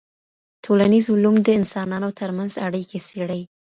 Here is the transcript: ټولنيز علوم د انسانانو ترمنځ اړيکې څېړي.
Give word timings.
ټولنيز 0.65 1.05
علوم 1.13 1.35
د 1.45 1.49
انسانانو 1.59 2.09
ترمنځ 2.19 2.51
اړيکې 2.65 2.99
څېړي. 3.07 3.41